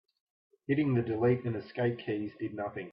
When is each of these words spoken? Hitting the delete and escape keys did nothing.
Hitting 0.67 0.95
the 0.95 1.03
delete 1.03 1.45
and 1.45 1.55
escape 1.55 1.99
keys 1.99 2.31
did 2.39 2.55
nothing. 2.55 2.89